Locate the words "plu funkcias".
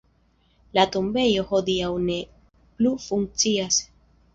2.53-3.85